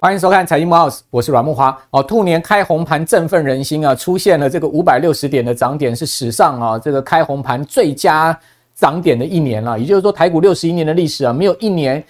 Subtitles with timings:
[0.00, 1.80] 欢迎收看财经慕 House，我是阮木花。
[1.90, 8.36] 哦，兔年开红盘振奋人心啊，出现了这个五百六十点的涨点，是史上啊这个开红盘最佳
[8.74, 9.78] 涨点的一年了。
[9.78, 12.02] 也就是说，台股六十一年的历史啊，没有一年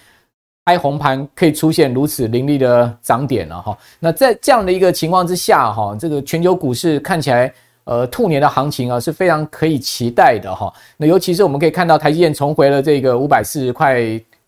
[0.65, 3.77] 开红盘可以出现如此凌厉的涨点了哈。
[3.99, 7.53] 那在这样的一个情况之下哈，这个全球股市看起来
[7.85, 10.73] 呃兔年的行情啊是非常可以期待的哈。
[10.97, 13.99] 那尤其是我们可以看到台积电重回了这个五百四十块。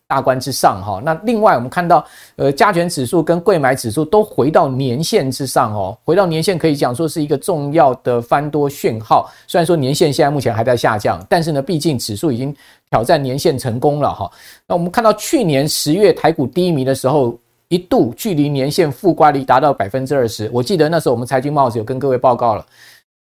[0.08, 9.28] 大关之上哈，那另外我们看到，呃，加权指数跟柜买指数都回到年线之上哦，回到年线可以讲说是一个重要的翻多讯号。
[9.48, 12.54] 虽然说年线现在目前还在下降，但是呢，毕竟指数已经
[12.88, 14.30] 挑战年线成功了哈。
[14.68, 20.48] 那我们看到去年十月台股低迷的时候，一度距离年线负乖离达到百分之二十。
[20.52, 22.64] 我记得那时候我们财经帽子有跟各位报告了，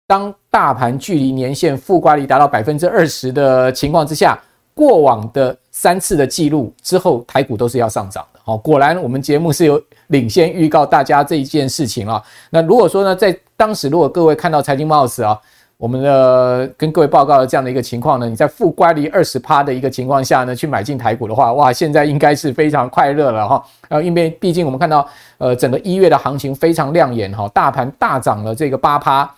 [0.06, 4.38] 当大盘距离年线负乖离达到百分之二十的情况之下。
[4.76, 8.40] 过往的三次的记录之后，台股都是要上涨的。
[8.42, 12.20] 好，果然我们节目是有领先预告大家这一件事情啊。
[12.50, 15.40] 那如果说呢，在当时如果各位看到财经帽子啊，
[15.76, 23.64] 我们的跟各位报告的这样的一个情况呢，你在负乖离二十趴的一个情况下呢，去买进台股的话，哇，现在应该是非常快乐了哈。
[23.90, 29.32] 呃，因为毕竟我们看到呃整个一月的行情非常亮眼哈，大盘大涨了这个八趴。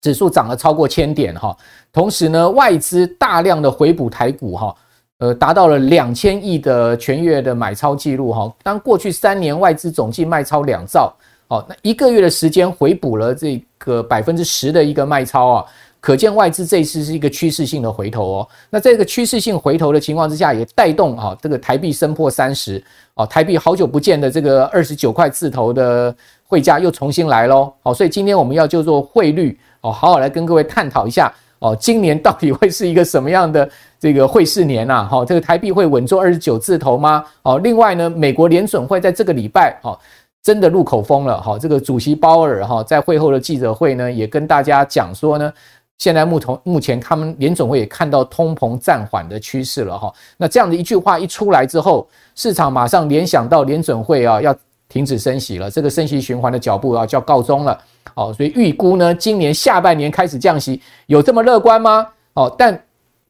[0.00, 1.56] 指数涨了超过千点哈，
[1.92, 4.74] 同时呢，外资大量的回补台股哈，
[5.18, 8.54] 呃，达到了两千亿的全月的买超记录哈。
[8.62, 11.12] 当过去三年外资总计卖超两兆，
[11.48, 15.64] 哦，那一个月的时间回补了这个百分之十的一个卖超啊，
[15.98, 18.48] 可见外资这一次是一个趋势性的回头哦。
[18.70, 22.80] 那这个趋势性回头的情况之下，也带动啊这个台币升破三十
[23.14, 27.72] 哦，台币好久不见的这个二十九块字头的汇价又重新来喽。
[27.82, 29.58] 好，所以今天我们要就做汇率。
[29.80, 35.04] 哦，好好来跟各位探讨一下哦，今年到底会是一个什么样的这个汇市年呐？
[35.10, 37.24] 哈，这个台币会稳坐二十九字头吗？
[37.42, 39.98] 哦，另外呢，美国联准会在这个礼拜哈，
[40.42, 45.52] 真的入口风了哈，这个主席鲍尔哈在会后的记者会呢，也跟大家讲说呢，
[45.98, 50.12] 现在目从目前他们联准会也看到通膨暂缓的趋势了哈。
[50.36, 54.54] 那这样的一句话一出来之后，市场马上联想到联准会啊要
[54.88, 57.78] 停止升息了，这个升息循环的脚步啊就要告终了。
[58.14, 62.06] 哦，所以预估呢，今年下半年开始降息，有这么乐观吗？
[62.34, 62.82] 哦，但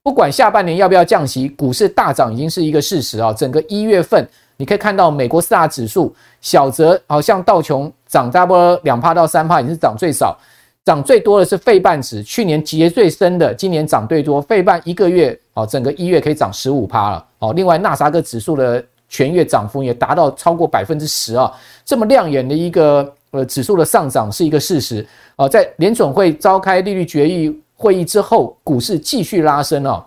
[0.03, 3.33] 不管下半年要不要降息，股市大涨已经是一个事实啊。
[3.33, 4.27] 整个一月份，
[4.57, 10.39] 你可以看到美国四大指数，小则好像道琼涨差不多两趴到三趴，已经是涨最少，
[10.85, 17.27] 涨最多的是费半指，去年跌最深的，今年涨最多，费半一个月哦，整个一月可以涨十五趴了。
[17.41, 21.53] 哦，另外纳斯达克指数的全月涨幅也达到超过百分之十啊，
[21.85, 23.13] 这么亮眼的一个。
[23.31, 30.03] 呃，指数的上涨是一个事实啊、在联准会召开利率决议会议之后，股市继续拉升啊。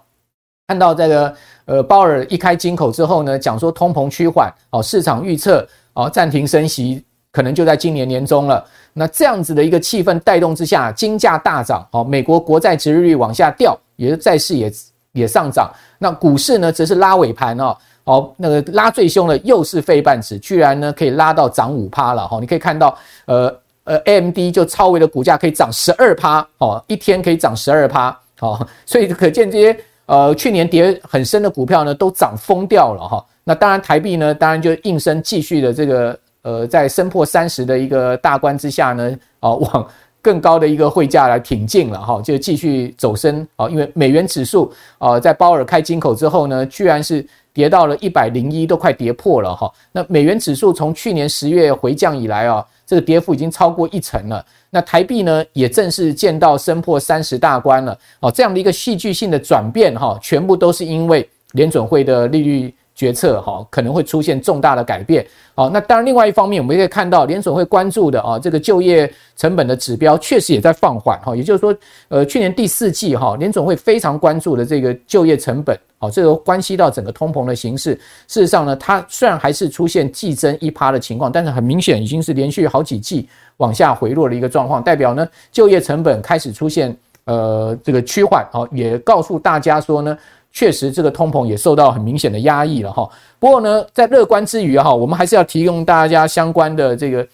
[0.65, 1.35] 看到这个
[1.65, 5.63] 呃，鲍尔一开金口之后呢，讲说通膨趋缓哦，市场预测
[5.93, 8.65] 哦，暂停升息可能就在今年年中了。
[8.91, 14.73] 那这样子的一个气氛带动之下，金价大涨哦，美国国债殖利率往下掉，也是债市也
[15.11, 15.71] 也上涨。
[15.99, 17.77] 那股市呢，则是拉尾盘哦。
[18.03, 22.39] 好，那个拉最凶的又是费半指，居然呢可以拉到涨五趴了哈！
[22.39, 33.25] 你可以看到，呃呃，AMD 就超微的股价可以涨十二趴哦，一天可以涨十二趴哦，所以可见这些呃去年跌很深的股票呢都涨疯掉了哈。
[33.43, 39.87] 那当然台币呢，当然就应声继续的这个呃在升破三十的一个大关之下呢，哦往
[40.21, 47.25] 更高的一个汇价来挺进了哈，就继续走升啊，因为美元指数啊在鲍尔开金口之后呢，居然是。
[47.53, 49.69] 跌到了一百零一，都快跌破了哈。
[49.91, 54.45] 那美元指数从去年十月回降以来啊，这个跌幅已经超过一成了。
[54.69, 57.97] 那台币呢，也正式见到升破三十大关了。
[58.21, 65.25] 哦，这样的一个戏剧性的转变哈，全部都是因为联准会的利率决策哈，可能会出现重大的改变。
[65.55, 71.35] 好，那当然，另外一方面，我们也可以看到联总会关注的啊，这个就业成本的指标确实也在放缓哈。
[71.35, 71.75] 也就是说，
[72.09, 77.95] 呃，去年第四季哈，联总会非常关注的这个就业成本，好，这个关系到整个通膨的形势。
[78.27, 83.27] 事实上呢，它虽然还是出现季增一趴的情况，但是很明显已经是连续好几季
[83.57, 86.95] 往下回落的一个状况，代表呢，就业成本开始出现
[87.25, 90.15] 呃这个趋缓，好，也告诉大家说呢。
[90.53, 93.09] 确实，这个通膨也受到很明显的压抑了哈。
[93.39, 97.25] 不过呢，在乐观之余哈，我们还是要提供大家相关的这个，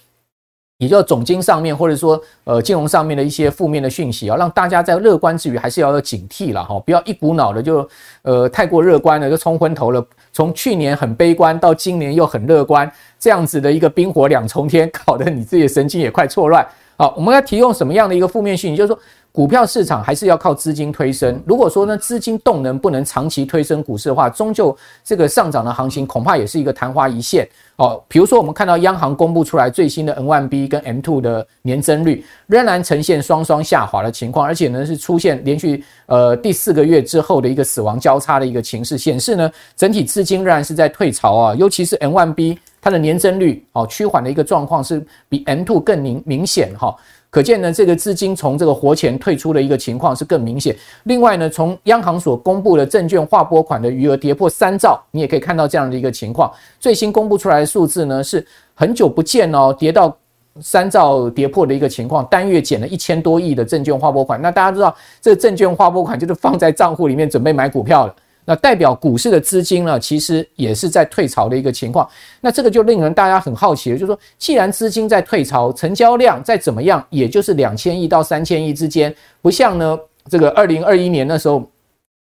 [0.77, 7.89] 也就总经上面或者说呃金融上面的一些负面的讯息啊，让大家在乐观之余还是要有警惕了哈，不要一股脑的就
[8.21, 10.05] 呃太过乐观了就冲昏头了。
[10.31, 16.65] 从去年很悲观到今年又很乐观，这样子的一个冰火两重天，搞得你自己的神经也快错乱。
[16.97, 18.99] 好，我们要提供什么样的一个负面讯息，就是说。
[19.37, 21.39] 股票市场还是要靠资金推升。
[21.45, 28.01] 如果说呢，资金动能不能长期推升股市的话，终究这个上涨的行情恐怕也是一个昙花一现哦。
[28.07, 46.95] 比如说，我们看到央行公布出来最新的 N1B 跟 M2 的年增率，仍然呈现双双下滑的情况，而且呢是出现连续呃第四个月之后的一个死亡交叉的一个情势，显示呢整体资金仍然是在退潮啊，尤其是 N1B 它的年增率哦趋缓的一个状况是比 M2 更明明显哈。
[47.29, 50.75] 可见呢，这个资金从这个活钱退出的一个情况是更明显。
[51.03, 56.51] 另外呢，从央行所公布的证券划拨款的余额跌破三兆，你也可以看到这样的一个情况。
[56.79, 60.17] 最新公布出来的数字呢，是很久不见哦，跌到
[60.61, 64.41] 三兆跌破的一个情况，单月减了一千多亿的证券划拨款。
[64.41, 68.15] 那大家知道，这个证券划拨款就是放在账户里面准备买股票了。
[68.49, 72.07] 那代表股市的资金呢，其实也是在退潮的一个情况。
[72.39, 79.99] 那这个就令人大家很好奇了，就是说，既然资金在退潮，成交量再怎么样，也就是两千亿到三千亿之间，不像呢
[80.29, 81.69] 这个二零二一年的时候，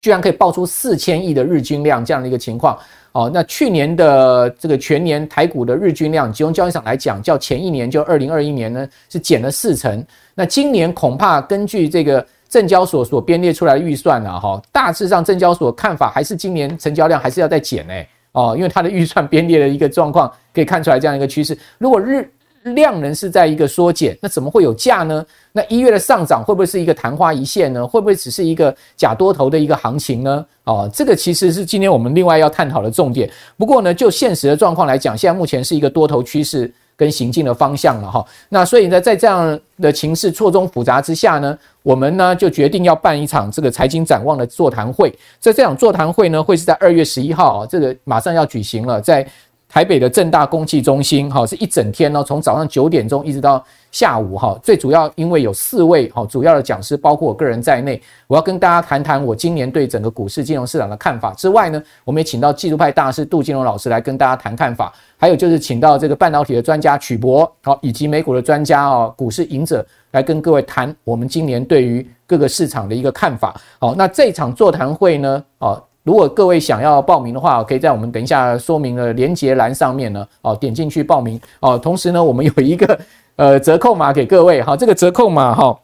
[0.00, 2.76] 居然可以爆出四千亿的日均量这样的一个情况。
[3.12, 10.05] 哦，那去年的这个全年台股的日均量，集中交易场来讲，较前一年就二零二一年呢是减了四成。
[10.35, 12.26] 那今年恐怕根据这个。
[12.49, 21.56] 证交所所编列出来的预算呢，哈，大致上证交所看法还是今年成交量还是要再减诶，哦，因为它的预算编列的一个状况可以看出来这样一个趋势。
[21.79, 22.29] 如果日
[22.65, 25.25] 量能是在一个缩减，那怎么会有价呢？
[25.53, 27.87] 那一月的上涨会不会是一个昙花一现呢？
[27.87, 30.45] 会不会只是一个假多头的一个行情呢？
[30.65, 33.31] 哦，这个其实是今天我们另外要探讨的重点。
[33.56, 36.71] 不过呢，就现实的状况来讲，现在目前是一个多头趋势。
[36.99, 45.09] 跟行进的方向了哈，那所以呢，在这样的情势错综复杂之下呢，我们呢就决定要办一场这个财经展望的座谈会。
[45.39, 49.27] 在这场座谈会呢，会是在二月十一号啊，这个马上要举行了，在。
[49.69, 53.62] 台北的正大公企中心，哈，是一整天呢，从早上九点钟一直到
[53.93, 61.35] 下午，哈，最主要因为有四位，哈，主要的讲师，包括我个人在内，我要跟大家谈谈我今年对整个股市金融市场的看法。
[61.35, 73.61] 之外呢，我们也请到技术派大师杜金龙老师来跟大家谈看法，还有就是请到这个半导体的专家曲博，好，以及美股的专家哦，股市赢者来跟各位谈我们今年对于各个市场的一个看法。
[73.79, 75.85] 好，那这场座谈会呢，哦。
[76.08, 81.78] 如果各位想要报名的话，可以在我们等一下说明的连接栏上面呢，哦，点进去报名哦。
[81.78, 82.99] 同时呢，我们有一个
[83.37, 85.78] 呃折扣码给各位哈，这个折扣码哈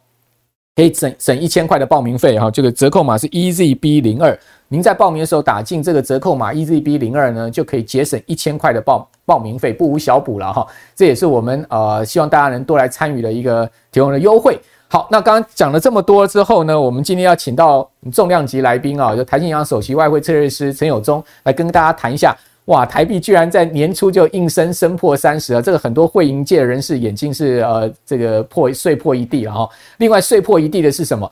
[0.75, 2.51] 可以省省一千块的报名费哈。
[2.51, 4.35] 这个折扣码是 EZB 零二，
[4.69, 10.67] 您在报名的时候打进这个折扣码 EZB 零二呢，就可以节省一千块的报报名费，不无小补了哈。
[10.97, 14.59] 这也是我们呃希望大家能多来参与的一个提供的优惠。
[14.89, 22.37] 好，那刚刚讲了这么多之后呢，我们今天要请到重量级来宾啊，就台新银行首席外汇策略师陈友忠来跟大家谈一下。
[22.67, 29.69] 哇，台币居然在年初就应声升破三十啊，这个很多会银界的人士眼睛是呃这个破碎破一地了哈。
[29.99, 31.29] 另外碎破一地的是什么？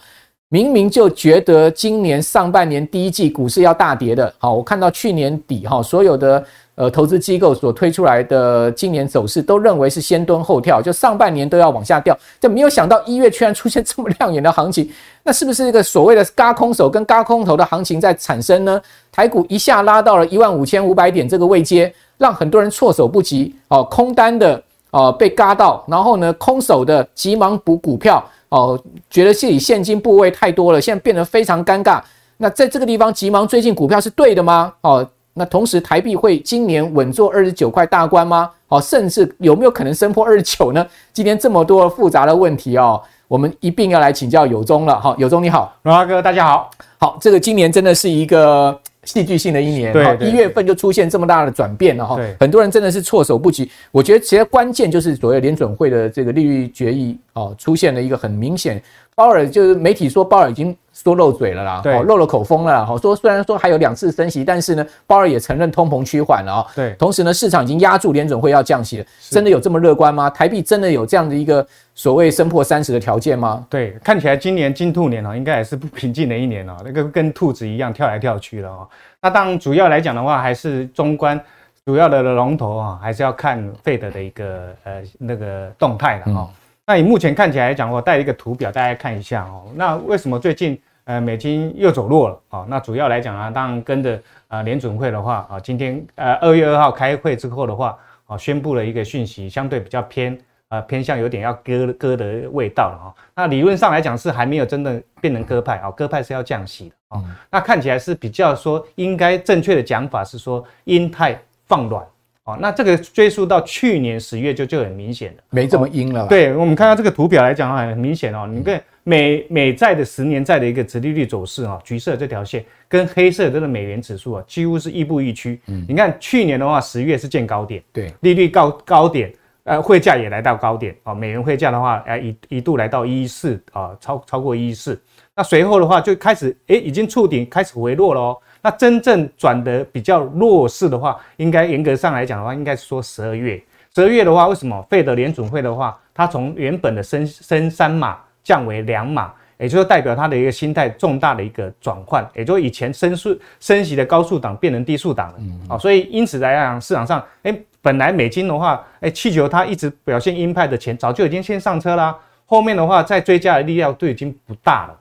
[0.48, 6.44] 明明就觉得今年上半年第一季股市要大跌的，好，我看到去年底哈所有的。
[6.74, 14.90] 呃，投资机构所推出来的今年走势，都认为是先蹲后跳，就上半年都要往下掉，就没有想到一月居然出现这么亮眼的行情，
[15.22, 18.80] 那是不是一个所谓的嘎空手跟嘎空头的行情在产生呢？
[19.12, 24.60] 台股一下拉到了一万五千五百点这个位阶，让很多人措手不及哦，空单的
[24.92, 32.00] 哦被嘎到，然后呢，空手的急忙补股票哦，觉得自己现金部位太多了，现在变得非常尴尬。
[32.38, 34.72] 那在这个地方急忙追进股票是对的吗？
[34.80, 35.06] 哦。
[35.34, 38.50] 那同时，台币会今年稳坐二十九块大关吗？
[38.68, 40.86] 哦，甚至有没有可能升破二十九呢？
[41.12, 45.00] 今天这么多复杂的问题哦，我们一并要来请教友中了。
[45.00, 46.70] 哈，友中你好，荣华哥大家好。
[46.98, 49.90] 好，这个今年真的是一个戏剧性的一年。
[49.92, 52.16] 对，一月份就出现这么大的转变了哈。
[52.16, 53.70] 对，很多人真的是措手不及。
[53.90, 58.82] 我觉得其实关键就是所谓联准会的这个利率决议哦，出现了一个很明显，
[59.14, 60.76] 鲍尔就是媒体说鲍尔已经。
[61.02, 62.96] 说漏嘴了啦，对，漏了口风了啦。
[63.00, 66.66] 说虽然说还有两次升息，但是呢，鲍尔也承认通膨趋缓了啊。
[66.76, 69.06] 对，同时呢，市场已经压住联准会要降息了。
[69.28, 70.30] 真的有这么乐观吗？
[70.30, 73.66] 台币真的有这样的一个所谓升破三十的条件吗？
[73.68, 76.76] 对，看起来今年金兔年啊，应该也是不平静的一年哦。
[76.84, 78.88] 那个跟兔子一样跳来跳去了哦。
[79.20, 81.40] 那当然，主要来讲的话，还是中观
[81.84, 86.48] 主要的龙头啊，还是要看费德的一个呃那个动态的哈。
[86.86, 89.64] 那以目前看起来来讲，我带一个图表，大家看一下哦。
[89.74, 90.80] 那为什么最近？
[91.04, 92.66] 呃，美金又走弱了啊。
[92.68, 103.14] 那主要来讲啊，当然跟着呃联准会的话啊，今天呃二月二号开会之后的话啊，宣布了一个讯息，相对比较偏呃偏向有点要割割的味道了哈。
[103.34, 107.24] 那理论上来讲是还没有真的变成鸽派啊，鸽派是要降息的啊。
[107.50, 112.06] 那看起来是比较说应该正确的讲法是说鹰派放软
[112.44, 112.56] 啊。
[112.60, 116.28] 那这个追溯到去年十月就就很明显了，没这么阴了。
[116.28, 118.80] 对，我们看到这个图表来讲啊，很明显哦，你看。
[119.04, 125.60] 美美债的十年债的一个殖利率走势啊，橘色这条线跟黑色这个美元指数啊，几乎是亦步亦趋。
[125.66, 129.32] 嗯，你看去年的话，十月是见高点，对，利率高高点，
[129.64, 135.00] 呃，汇价也来到高点啊，美元汇价的话，呃，一一度来到一一四啊，超超过一一四。
[135.34, 138.38] 那随后的话就开始，诶，已经触顶，开始回落了哦。
[138.60, 143.60] 那真正转得比较弱势的话，应该严格上来讲的话，应该是说十二月。
[143.94, 155.38] 十二月的话，为什么费德联准会的话，它从原本的升升三码降为两码，也就是代表他的一个心态重大的一个转换，也就是以前升速升息的高速档变成低速档了。
[155.70, 164.98] 哦，所以因此来讲，市场上，哎，本来美金的话，哎，气球它一直表现鹰派的钱，早就已经先上车啦，后面的话再追加的力量都已经不大了，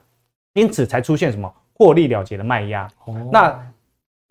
[0.54, 2.88] 因此才出现什么获利了结的卖压。
[3.04, 3.58] 哦，那。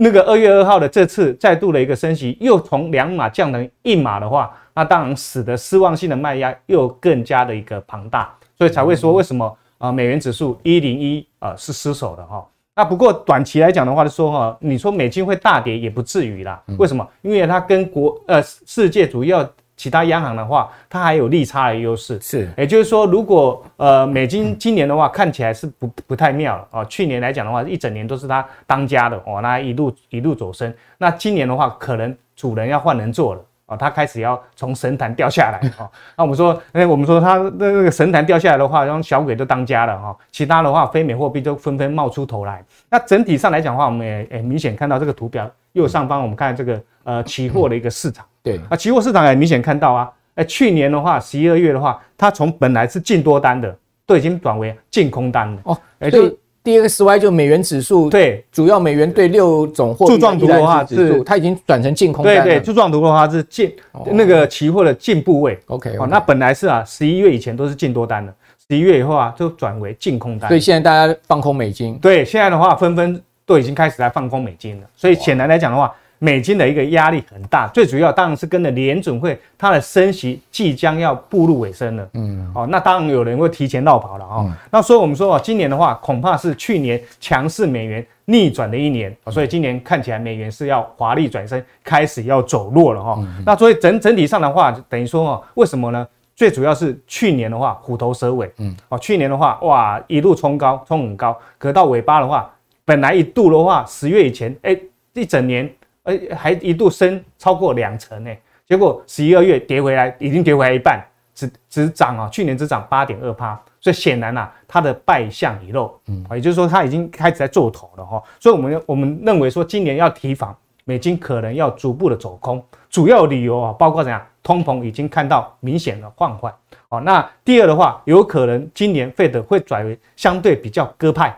[0.03, 9.43] 那个二月二号的这次再度的一个升息，又从两码降成一码的话，那当然使得失望性的卖压又更加的一个庞大，所以才会说为什么
[9.79, 12.47] 啊、呃、美元指数一零一啊是失守的哈。
[12.75, 16.61] 那不过短期来讲的话，就说哈，你说美金会大跌也不至于啦。
[16.77, 17.07] 为什么？
[17.23, 19.49] 因为它跟国呃世界主要。
[19.77, 48.25] 其他央行的话，它还有利差的优势，是，也就是说，如果呃美金今年的话看起来是不不太妙了哦，去年来讲的话，一整年都是它当家的哦，那一路一路走升，那今年的话，可能主人要换人做了哦，他开始要从神坛掉下来哦，那我们说，哎，我们说他那那个神坛掉下来的话，让小鬼都当家了哈，其他的话，非美货币都纷纷冒出头来，那整体上来讲的话，我们也诶明显看到这个图表右上方，我们看这个呃期货的一个市场。
[48.43, 53.73] 对啊，期货市场也明显看到啊，哎，去年的话，十一二月的话，它从本来是净多单的，
[54.05, 55.61] 都已经转为净空单了。
[55.63, 62.43] 哦，哎，对，DXY 就美元指数，对，主要美元对六种货币柱状图的话是，它已经转成净空单了。
[62.43, 63.71] 对对，柱状图的话是净
[64.07, 65.59] 那个期货的净部位。
[65.67, 68.33] OK，哦，那本来是啊，十一月以前都是净多单的，
[68.69, 70.47] 十一月以后啊，就转为净空单。
[70.47, 71.97] 所以现在大家放空美金。
[71.99, 74.87] 对，现在的话纷纷都已经开始在放空美金了。
[74.95, 75.93] 所以显然来讲的话。
[76.23, 82.07] 美金的一个压力很大，最主要当然是跟着联准会它的升息即将要步入尾声了。
[82.13, 84.45] 嗯，哦，那当然有人会提前落跑了啊。
[84.45, 93.15] 嗯、那所以我们说啊，今年的话恐怕是去年强势美元逆转的一年，所以今年看起来美元是要华丽转身，开始要走弱了哈。
[93.17, 96.07] 嗯、那所以整整体上的话，等于说哦，为什么呢？
[96.35, 102.47] 最主要是去年的话虎头蛇尾，嗯，哦，去年的话哇一路冲高冲很高，可到尾巴的话，
[102.85, 104.77] 本来一度的话十月以前，哎，
[105.13, 105.67] 一整年。
[106.03, 108.31] 呃，还一度升超过两成呢，
[108.67, 110.99] 结果十一二月跌回来，已经跌回来一半，
[111.35, 120.55] 只只涨啊，去年只涨八点二趴，所以显然啊，它的败相已露，嗯，也就是说它已经开始在做头了哈，所以我们我们认为说今年要提防
[120.85, 126.51] 美金可能要逐步的走空，主要理由啊，包括怎样，通膨已经看到明显的放缓，
[126.89, 131.37] 哦，那第二的话，有可能今年费德会转为相对比较鸽派，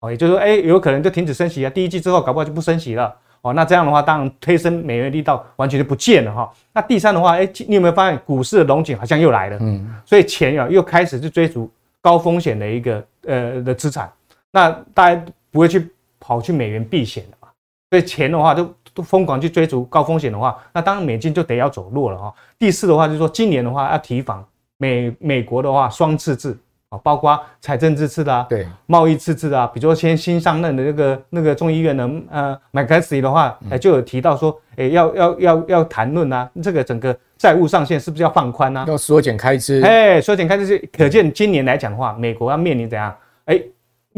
[0.00, 3.14] 哦，也就是说，哎，有可能就停止升息啊，第一季之后搞不好就不升息了。
[3.40, 6.52] 哦，那这样的话，当然推升美元力道完全就不见了哈。
[6.72, 9.58] 那第三的话，哎，你有没有发现股市的龙井好像又来了？
[9.60, 14.10] 嗯，所以钱啊又开始去追逐高风险的一个呃的资产。
[14.50, 17.48] 那大家不会去跑去美元避险了嘛？
[17.90, 22.34] 所以钱的话就都疯狂去追逐高风险的话，那当然美金就得要走弱了哈。
[22.58, 24.44] 第四的话就是说，今年的话要提防
[24.78, 26.58] 美美国的话双赤字。
[26.90, 38.84] 啊，包括财政赤字啊，对，贸易赤字啊，比如说先新上任的那个那个众议院的呃麦卡锡的话，哎，就有提到说，哎，要要要要谈论啊，这个整个债务上限是不是要放宽啊？
[38.88, 43.14] 要缩减开支，哎，缩减开支是可见今年来讲的话，美国要面临怎样？
[43.44, 43.60] 哎。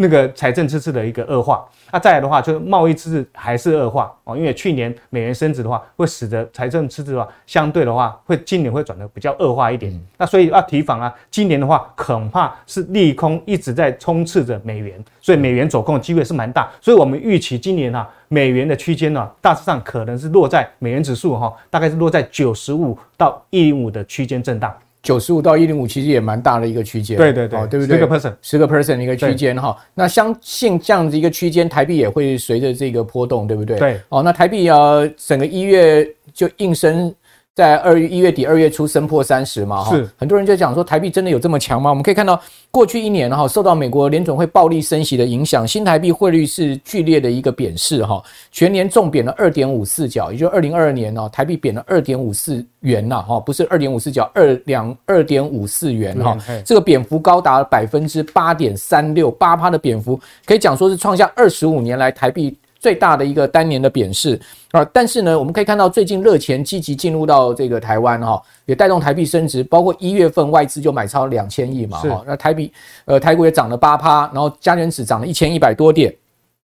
[0.00, 9.92] 那个财政赤字的一个恶化，那再来的话，就是贸易赤字还是恶化哦，因为去年美元升值的话，会使得财政赤字的话，相对的话，会今年会转得比较恶化一点。
[10.16, 16.71] 那所以要提防啊，今年的话，恐怕是利空一直在充斥着美元，所以美元走空的机会是蛮大。
[16.80, 24.75] 所以我们预期今年啊，美元的区间呢，大致上可能是落在美元指数哈，大概是落在九十五到一零五的区间震荡。
[25.02, 27.99] 九十五到一零五其实也蛮大的一个区间，对对对，哦、对不对？
[27.99, 29.76] 十个 percent，十个 percent 的一个区间哈。
[29.95, 33.78] 那相信这样子一个区间，台币也会随着这个波动，对不对？
[33.78, 34.00] 对。
[34.11, 34.78] 哦，那台币啊，
[35.16, 37.14] 整个一月就应声。
[37.57, 41.90] 在二月一月底二月初升破三十嘛，哈，很多人就讲说台币真的有这么强吗？
[41.90, 42.40] 我们可以看到
[42.71, 62.57] 过去一年哈，受到美国联准会暴力升息的影响，新台币汇率是剧烈的一个贬势哈，全年重贬了二点五四角，也就二零二二年呢，台币贬了二点五四元呐，哈，不是二点五四角，二两二点五四元哈，这个贬幅高达百分之八点三六，八趴的贬幅，可以讲说是创下二十五年来台币。
[62.80, 64.40] 最大的一个单年的贬势
[64.72, 64.84] 啊。
[64.92, 72.72] 但是呢，我们可以看到最近热钱积极进入到这个台湾哈，也带动台币升值，包括一月份外资就买超两千亿嘛哈，那台币
[73.04, 76.12] 呃台股也涨了八趴，然后加权指涨了一千一百多点，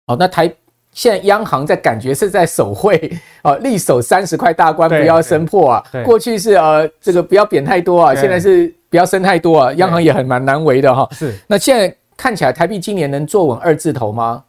[0.08, 0.54] 哦，那台。
[0.94, 3.10] 现在央行在感觉是在守汇
[3.44, 5.82] 啊，力守三十块大关，不要升破啊。
[6.04, 9.74] 过去是呃，这个不要贬太多啊，现在是不要升太多啊。
[9.76, 11.08] 央行也很蛮难为的哈。
[11.14, 11.34] 是。
[11.48, 14.44] 那现在看起来台币今年能坐稳二字头吗？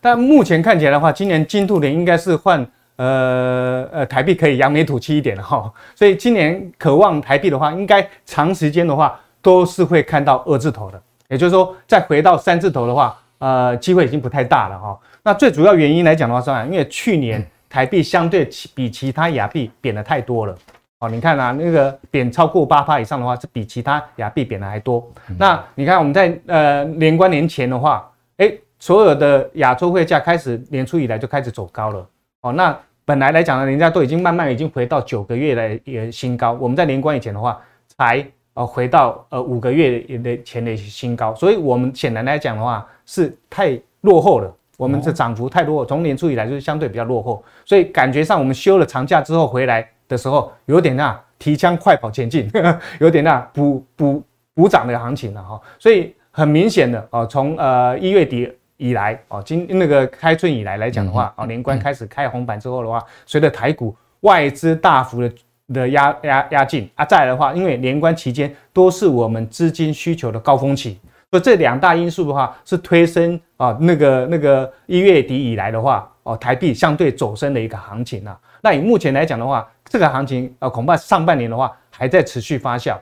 [0.00, 0.02] 对。
[0.02, 2.66] 但目前看起来的话，今年金兔年应该是换
[2.96, 5.72] 呃呃台币可以扬眉吐气一点哈。
[5.94, 11.00] 所以今年渴望台币的话，应该长时间的话都是会看到二字头的。
[11.28, 14.98] 也就是说，再回到三字头的话，呃，机会已经不太大了哈。
[15.22, 20.56] 那最主要原因来讲的话，是因为去年台币相对其比其他亚币贬的太多了。
[20.98, 25.08] 哦，你看啊，那个贬超过八趴以上的话，是比其他亚币贬的还多。
[25.38, 32.04] 那你看我们在呃年关年前的话，诶，所有的亚洲汇价开始年初以来就开始走高了。
[32.40, 37.60] 哦，那本来来讲呢，人家都已经慢慢已经回到九个月的也新高，我们在年关以前的话，
[37.96, 44.52] 才呃回到呃五个月的前的新高，所以我们显然来讲的话是太落后了。
[44.78, 52.50] 我们的涨幅太多，从年初以来就是相对比较落后，所以感觉上我们休了长假之后回来的时候，有点那提枪快跑前进，
[52.98, 54.22] 有点那补补
[54.54, 55.60] 补涨的行情了哈。
[55.78, 65.32] 所以很明显的哦，从呃一月底以来哦，今那个开春以来来讲的话，哦年关开始开红盘之后的话，随着台股外资大幅的
[65.74, 70.98] 的压压压进啊，再来的话，因为年关期间都是我们资金需求的高峰期。
[71.30, 78.36] 所以这两大因素的话，是推升啊那个那个一月底以来的话，哦台币相对走升的一个行情啊。
[78.62, 82.96] 那以目前来讲的话，这个行情啊恐怕上半年的话还在持续发酵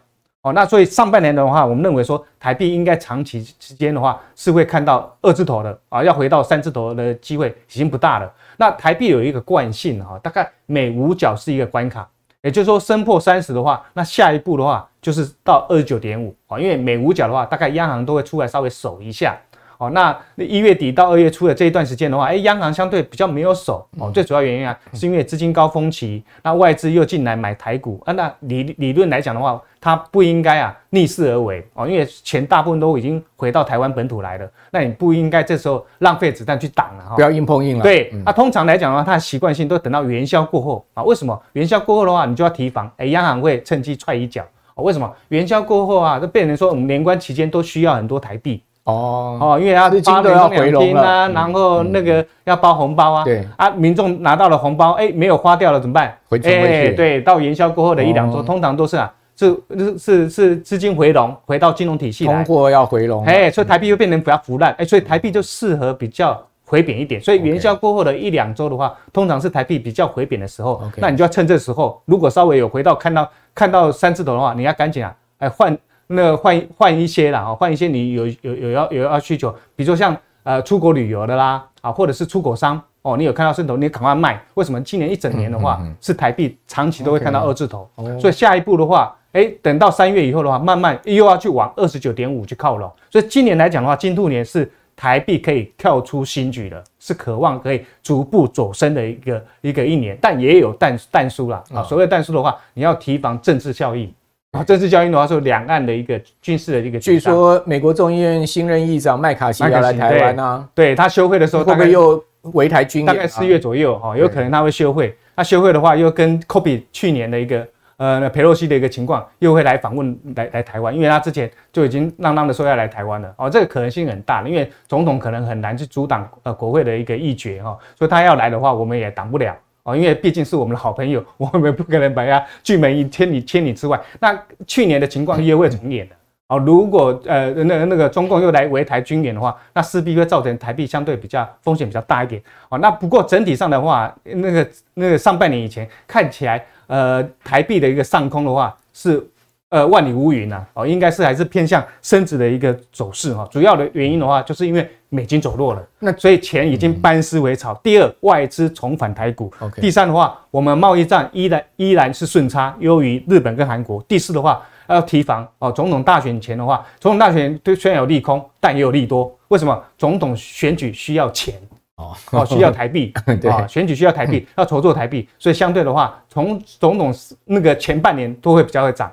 [0.52, 8.32] 那所以上半年的话，我们认为说台币应该长期之间的话是会看到二字头的啊，要回到三字头的机会已经不大了。
[8.56, 12.08] 那台币有一个惯性哈，大概每五角是一个关卡。
[12.40, 19.36] 也就是说，升破三十的话，那下一步的话就是到二十九点五啊，因为每五角的话，大概央行都会出来稍微守一下。
[19.78, 24.10] 哦，那一月底到二月初的这一段时间的话，哎，央行相对比较没有手哦。
[24.12, 28.12] 最主要原因啊，是因为资金高峰期，那外资又进来买台股啊。
[28.12, 37.14] 那理理论来讲的话，它不应该啊逆势而为哦，因为钱大部分都已经回到台湾本土来了，那你不应该这时候浪费子弹去挡了哈。
[37.14, 37.82] 不要硬碰硬了。
[37.84, 41.04] 对，那通常来讲的话，它的习惯性都等到元宵过后啊。
[41.04, 42.90] 为什么元宵过后的话，你就要提防？
[42.96, 44.44] 哎，央行会趁机踹一脚。
[44.74, 48.62] 为什么元宵过后啊，就变成说我们年关期间都需要很多台币。
[48.88, 49.38] 哦。
[49.40, 53.46] 哦，因为他发都要回笼啊，然后那个要包红包啊，对。
[53.56, 56.16] 啊，民众拿到了红包，哎，没有花掉了怎么办？
[56.28, 59.56] 回去回去，对，到元宵过后的一两周，通常都是啊，是
[59.98, 75.76] 是是资金回笼，回到金融体系来，通货要回笼，哎，所以台币又变成比较腐烂，哎，所以台币就适合比较回贬一点，所以元宵过后的一两周的话，通常是台币比较回贬的时候，那你就要趁这时候，如果稍微有回到看到看到三字头的话，你要赶紧啊，哎换。
[76.08, 84.42] 那换换一些啦，啊，换一些你有有有要有要需求，比如说像呃出国旅游的啦，啊，或者是出口商哦，你有看到势头，你赶快卖。
[84.54, 92.90] 为什么今年一整年的话，是台币长期都会看到二字头，所以下一步的话，哎，等到三月以后的话，慢慢又要去往二十九点五去靠拢。
[93.10, 101.82] 所以今年来讲的话，金兔年是台币可以跳出新局的，是渴望可以逐步走升的一个一个一年，但也有但但书啦啊。
[101.82, 104.10] 所谓但书的话，你要提防政治效应。
[104.52, 106.98] 啊，这次交易的话是两岸的一个军事的一个。
[106.98, 113.06] 据说美国众议院新任议长麦卡锡要来台湾啊，对，他休会的时候，会不会又围台军演？
[113.06, 115.14] 大概四月左右哈，有可能他会休会。
[115.36, 129.54] 他休会的话，又跟科比去年的一个呃佩洛西的一个情况，又会来访问来来台湾，因为他之前就已经嚷嚷的说要来台湾了哦，这个可能性很大，因为总统可能很难去阻挡呃国会的一个议决哈，所以他要来的话，我们也挡不了。
[129.88, 133.98] 哦，因为毕竟是我们的好朋友， 我们不可能把它拒门于千里千里之外。
[134.20, 136.14] 那去年的情况又会重演的。
[136.48, 142.42] 哦，如果呃那那个中共又来围台军演的话，那势必会造成台币相对比较风险比较大一点。
[142.68, 149.26] 哦，那不过整体上的话，那个那个上半年以前看起来，呃台币的一个上空的话是。
[149.70, 153.46] 呃，万里无云呐，哦，应该是还是偏向升值的一个走势哈。
[153.50, 157.74] 主要的原因的话，就是因为美金走弱了，那所以钱已经班师回朝。
[157.82, 159.52] 第二，外资重返台股。
[159.76, 164.02] 第三的话，我们贸易战依然依然是顺差，优于日本跟韩国。
[164.04, 169.30] 第四的话，要提防哦，总统大选前的话，总统大选对虽然有利空，但也有利多。
[169.48, 169.84] 为什么？
[169.98, 171.54] 总统选举需要钱
[171.96, 173.12] 哦，哦，需要台币
[173.50, 177.12] 啊，选举需要台币，要筹措台币，所以相对的话，从总统
[177.44, 179.12] 那个前半年都会比较会涨。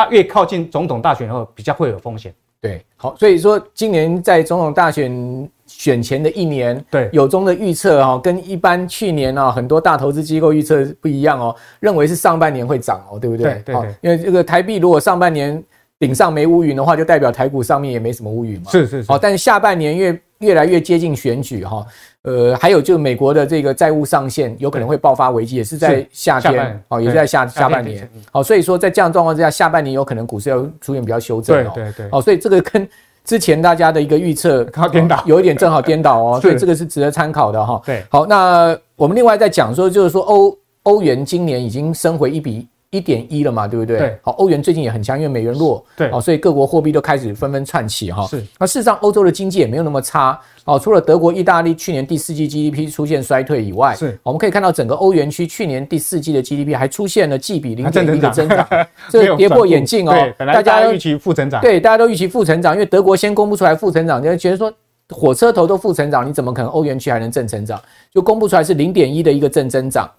[0.00, 2.32] 那越靠近总统大选后，比较会有风险。
[2.58, 13.62] 对，好，所以说今年在总统大选选前的一年，对有中的预测哈，跟一般去年啊很多大投资机构预测不一样哦，认为是上半年会涨哦，对不对？
[13.64, 15.62] 对对对，因为这个台币如果上半年
[15.98, 18.70] 顶上没乌云的话，就代表台股上面也没什么乌云嘛。
[18.70, 19.08] 是是是。
[19.08, 21.86] 好，但是下半年越越来越接近选举哈，
[22.24, 28.06] 呃，还有就是美国的这个债务上限有可能会爆发危机，也是在夏天哦，也是在下下半年。
[28.30, 31.72] 好，所以说在这样状况之下，下半年有可能股市要出现比较修正哦。
[31.74, 32.10] 对对对。
[32.10, 32.86] 好，所以这个跟
[33.24, 37.80] 之前大家的一个预测颠倒，有一点正好颠倒哦， 所以这个是值得参考的哈。
[37.86, 38.04] 对。
[38.10, 42.68] 好，那我们另外再讲说，就是说欧欧元今年已经升回一比。
[42.90, 43.98] 一点一了嘛，对不对？
[43.98, 44.18] 对。
[44.20, 45.84] 好，欧元最近也很强，因为美元弱。
[45.96, 46.10] 对。
[46.10, 48.26] 好，所以各国货币都开始纷纷窜起哈。
[48.26, 48.44] 是。
[48.58, 50.38] 那事实上，欧洲的经济也没有那么差。
[50.64, 54.18] 哦，除了德国、意大利去年第四季 GDP 出现衰退以外，是。
[54.24, 58.66] 我们可以看到整个欧元区去年第四季的 GDP 还出现了季比零点一的增长，
[59.08, 60.12] 这个 跌破眼镜哦。
[60.12, 61.60] 对，大家都预期负成长。
[61.60, 64.72] 对，大家都预期负成长，因为德国先公布出来负成长，就觉得说
[65.10, 67.80] 火车头都负成长，你怎么可能欧元区还能正成长？
[68.12, 70.10] 就公布出来是零点一的一个正增长。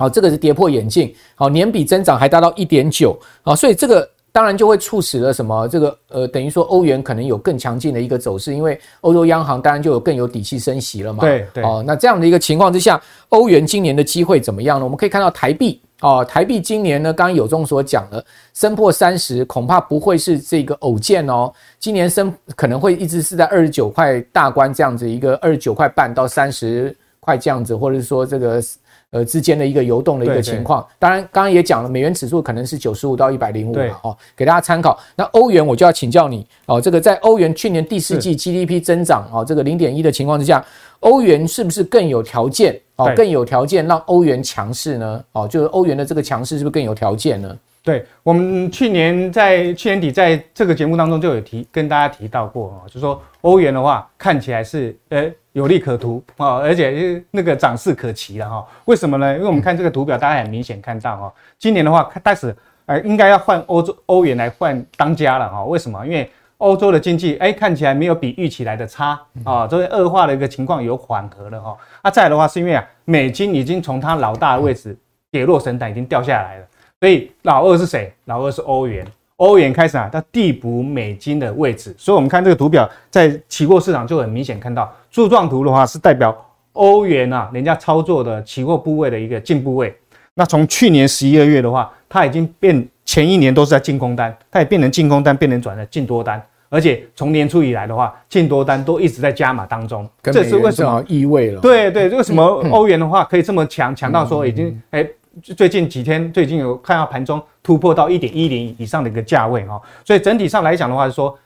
[0.00, 1.14] 好，这个是跌破眼镜。
[1.34, 3.14] 好，年比增长还达到一点九。
[3.42, 5.68] 好，所以这个当然就会促使了什么？
[5.68, 11.20] 这个呃，等于说欧元可能有更强劲的一个走势，因为欧洲央行当然就有更有底气升息了嘛。
[11.20, 11.62] 对对。
[11.62, 14.86] 哦，那这样的一个情况之下，欧元今年的机会怎么样呢？
[14.86, 21.52] 我们可以看到台币哦，台币今年呢，刚刚有中所讲的，升破三十，恐怕不会是这个偶见哦。
[21.78, 28.62] 今年升可能会一直是在二十九块大关这样子一个二十九块半到三十块这样子，或者是说这个。
[29.12, 34.96] 呃，之间的一个游动的一个情况，当然，刚刚也讲了，美元指数可能是九十五到一百零五嘛哦，给大家参考。
[35.16, 40.64] 那欧元我就要请教你哦，这个在欧元去年第四季 GDP 增长哦，这个零点一的情况之下，
[41.00, 45.24] 欧元是不是更有条件哦，更有条件让欧元强势呢？
[45.32, 47.56] 哦，就是欧元的这个强势是不是更有条件呢？
[47.82, 58.66] 对，我们去年在去年底在这个节目当中就有提跟大家提到过啊，就是说欧元的话看起来是呃有利可图啊，而且那个涨势可期了哈。
[58.84, 59.34] 为什么呢？
[59.34, 65.64] 因为我们看这个图表，大家很明显看到哈，今年的话开始呃应该要换欧洲欧元来换当家了哈。
[65.64, 66.04] 为什么？
[66.06, 71.74] 因为欧洲的经济哎看起来没有比预期来的差啊，所以恶化的一个情况有缓和了哈。
[72.02, 74.94] 啊，再来的话是因为啊美金已经从它老大的位置
[75.30, 76.66] 跌落神坛，已经掉下来了。
[77.00, 78.12] 所以老二是谁？
[78.26, 81.94] 老二是欧元，欧元开始啊，它递补美金的位置。
[81.96, 86.36] 所以我们看这个图表，在期货市场就很明显看到柱状图的话，是代表
[86.74, 89.96] 欧元啊，人家操作的期货部位的一个进部位。
[90.34, 100.06] 那从去年十一二月的话，它已经变前一年都是在进空单，它也变成进空单，变成转了进多单，而且从年初以来的话，进多单都一直在加码当中。
[100.22, 101.62] 这是为什么意味了？
[101.62, 105.08] 对对，为什么欧元的话可以这么强，强到说已经哎。
[105.42, 111.38] 最近几天，最近有看到盘中突破到一点一零以上的一个价位哈，所以整体上来讲的话，是说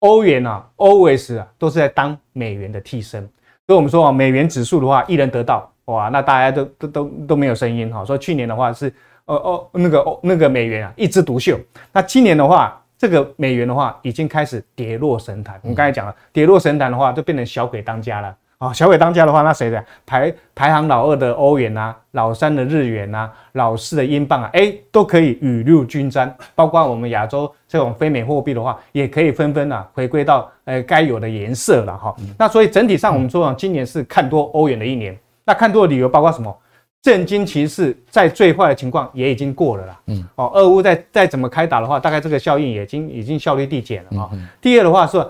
[0.00, 3.20] 欧元啊，always 啊，都是在当美元的替身。
[3.66, 8.04] 所以我们说啊，美元指数的话，一人得道哇，那大家都都都都没有声音哈。
[8.04, 8.92] 所以去年的话是
[9.26, 11.60] 呃哦那个哦那个美元啊一枝独秀，
[11.92, 15.60] 那今年的话，这个美元的话已经开始跌落神坛。
[15.62, 18.34] 我们刚才讲了，跌落神坛的话，就变成小鬼当家了。
[18.58, 26.34] 啊，小鬼当家的话，那谁的排排行老二的欧元啊，老三的日元啊，老四的英镑啊，哎，都可以雨露均沾。
[26.56, 32.12] 包括我们亚洲这种非美货币的话，也可以纷纷啊回归到呃该有的颜色了哈。
[32.36, 35.16] 那所以整体上我们说啊，今年是看多欧元的一年。
[35.44, 36.52] 那看多的理由包括什么？
[37.00, 40.00] 震惊其事在最坏的情况也已经过了啦。
[40.06, 40.28] 嗯。
[40.34, 44.28] 哦，俄乌再再怎么开打的话，大概这个效应也已经已经效率递减了啊。
[44.60, 45.28] 第二的话是它。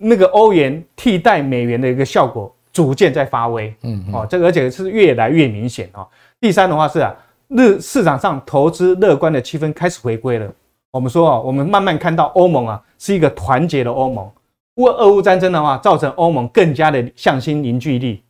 [0.00, 6.06] 那个欧元替代美元的一个效果逐渐在发威，嗯，哦，这个而且是越来越明显哦。
[6.40, 7.14] 第三的话是啊，
[7.48, 10.50] 日市场上投资乐观的气氛开始回归了。
[10.90, 14.28] 我们说啊，我们慢慢看到欧盟啊是一个团结的欧盟。
[14.76, 18.22] 乌俄乌战争的话，造成欧盟更加的向心凝聚力。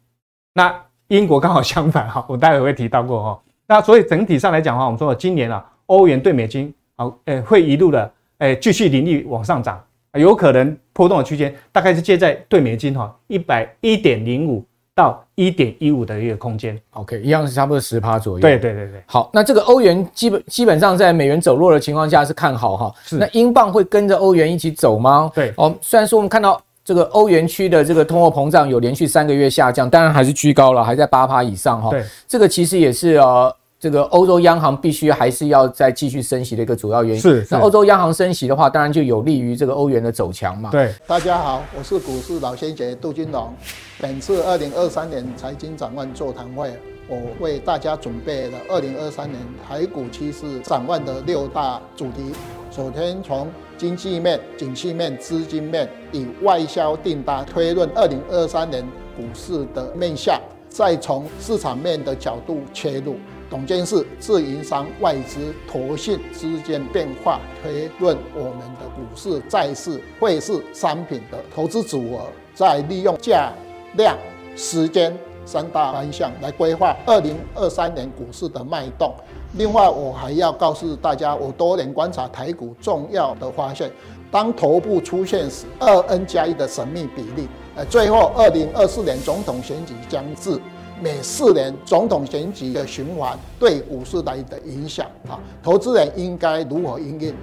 [0.54, 0.74] 那
[1.08, 3.40] 英国刚好相反哈， 我待会会提到过哈。
[3.66, 9.80] 那所以整体上来讲的话，我们说今年啊，欧元兑美金啊，诶，会一路的诶继续凌厉往上涨。
[10.14, 16.76] 有可能波动的区间大概是介在兑美金哈一百一点零五到一点一五的一个空间。
[16.90, 18.40] OK，一样是差不多十趴左右。
[18.40, 19.02] 对对对对。
[19.06, 22.94] 好，那这个欧元基本基本上在美元走弱的情况下是看好哈。
[23.04, 23.16] 是。
[23.16, 25.30] 那英镑会跟着欧元一起走吗？
[25.34, 25.52] 对。
[25.56, 31.90] 哦，虽然说我们看到这个欧元区的这个通货膨胀有连续三个月下降，当然还是居高了，还在八趴以上哈。
[31.90, 32.04] 对。
[32.26, 33.54] 这个其实也是呃。
[33.80, 37.20] 这个欧洲央行必须还是要再继续升息的一个主要原因。
[37.20, 37.48] 是，是。
[37.50, 40.68] 那欧洲央行升息的话，当然就有利于这个欧元的走强嘛。
[40.70, 40.94] 对。
[41.06, 43.50] 大家好，我是股市老先生杜金龙。
[43.98, 46.70] 本次二零二三年财经展望座谈会，
[47.08, 52.32] 我为大家准备了二零二三年台股趋势展望的六大主题。
[52.70, 60.38] 首先从经济面、景气面、资金面，以外销订单推论二零二三年股市的面向，
[60.68, 63.16] 再从市场面的角度切入。
[63.50, 73.52] 董监事自营商、外资、投信之间变化推论我们的股市、债市、汇市、商品的投资组合，再利用价、
[73.96, 74.16] 量、
[74.54, 75.12] 时间
[75.44, 79.12] 三大方向来规划二零二三年股市的脉动。
[79.54, 83.90] 另外，我还要告诉大家，我多年观察台股重要的发现：
[84.30, 87.48] 当头部出现时，二 N 加一的神秘比例。
[87.74, 90.56] 呃，最后，二零二四年总统选举将至，
[91.02, 97.34] 每四年总统选举的循环对股市来的影响啊，投资人应该如何应应？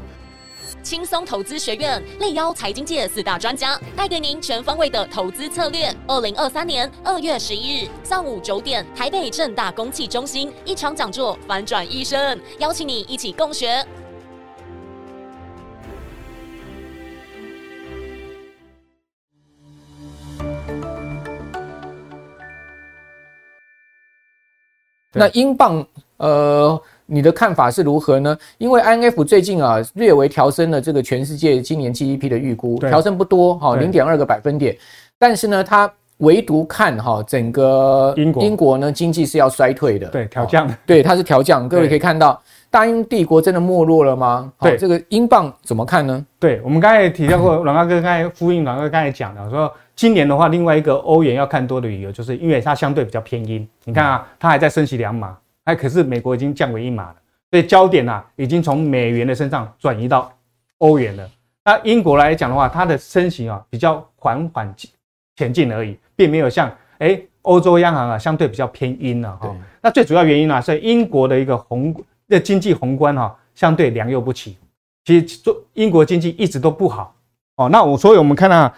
[0.83, 5.93] 轻松投资学院力邀财经界四大专家，带给您全方位的投资策略。
[6.07, 13.83] 二零二三年二月十一日上午九点，台北正大公器中心一场讲座，反转一生，邀请你一起共学。
[25.17, 25.85] 那英镑，
[26.17, 26.81] 呃。
[27.09, 28.37] 你的看法是如何呢？
[28.57, 34.75] 因为 INF 最近啊略微调升了这个全世界今年 GDP 的预估，调升不多哈，零点二个百分点。
[35.17, 41.69] 但是呢，它唯独看哈整个英国英国呢经济是要衰退的，对，调降，对，它是调降。
[41.69, 44.51] 各位可以看到，大英帝国真的没落了吗？
[44.59, 46.25] 对，这个英镑怎么看呢？
[46.39, 53.67] 对，我们刚才也提到过，阮大哥刚才呼应阮大哥刚才讲的，说今年的话，另外一个欧元要看多的理由，就是因为它相对比较偏阴。
[53.85, 55.37] 你看啊，它还在升息两码。
[55.63, 57.15] 哎，可是美国已经降为一码了，
[57.51, 60.31] 所以焦点啊已经从美元的身上转移到
[60.77, 61.29] 欧元了。
[61.65, 64.73] 那英国来讲的话，它的升息啊比较缓缓
[65.35, 69.53] 前进而已，并没有像哎欧洲央行啊相对比较偏阴了哈。
[69.81, 71.93] 那最主要原因呢是英国的一个宏
[72.27, 74.57] 的经济宏观哈相对良莠不齐，
[75.05, 77.15] 其实做英国经济一直都不好
[77.55, 77.69] 哦。
[77.69, 78.73] 那我所以我们看到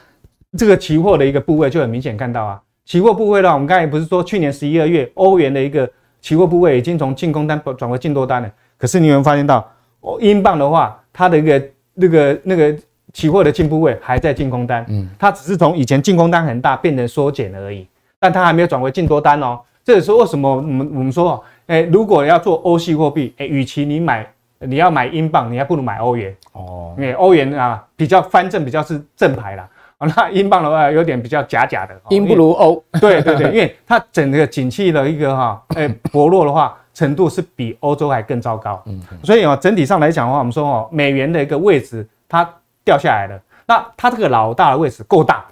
[0.58, 5.90] 这个期货的一个部位就很明显看到啊，期货部位呢，我们刚才不是说去年十一二月欧元的一个。
[6.22, 9.66] 期货部位已经从净空单转为净多单了，可是你有没有发现到，
[10.02, 12.78] 哦，英镑的话，它的一个那个那个
[13.14, 17.88] 期货的净部位还在净空单，嗯，它只是从以前净空单很大变成缩减而已，
[18.20, 19.62] 但它还没有转为净多单哦。
[19.82, 24.28] 这也是为什么我们我们说，哎，如果要做欧系货币，哎，与其你买
[24.58, 29.70] 你要买英镑，你还不如买欧元哦，因为欧元啊比较翻正，比较是正牌啦。
[30.00, 32.84] 那英镑的话有点比较假假的，英不如欧。
[33.00, 38.82] 对对对，因为它整个景气的一个哈，诶薄弱的话程度是比欧洲还更糟糕。
[38.88, 42.50] 嗯，所以啊，整体上来讲的话，我们说哦，美元的一个位置它
[42.84, 43.40] 掉下来了。
[43.68, 45.46] 那它这个老大的位置够大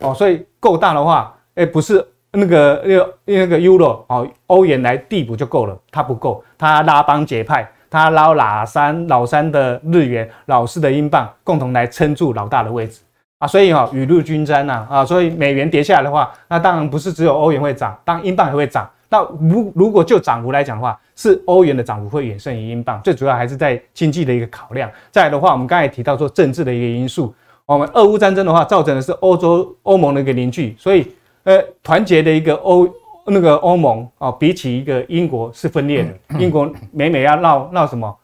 [0.00, 13.00] 哦，所以够大的话，诶不是那个那个那个 Euro 哦，欧元来递补就够了，它不够，它拉帮结派，它捞老三老三的日元，老四的英镑，共同来撑住老大的位置。
[13.38, 18.88] 啊，所以哈，雨露均沾呐，啊，所以美元跌下来的话，那当然不是只有欧元会涨，当英镑也会涨。
[19.10, 24.90] 那如如果就涨幅来讲的话，是欧元的涨幅会远胜于英镑，最主要还是在经济的一个考量。
[25.10, 27.34] 再来的话，我们刚才提到说政治的一个因素，
[27.66, 31.12] 我们俄乌战争的话，造成的是欧洲欧盟的一个凝聚，所以
[31.44, 32.88] 呃，团结的一个欧
[33.26, 36.38] 那个欧盟啊，比起一个英国是分裂的。
[36.38, 38.14] 英国每每要闹闹什么，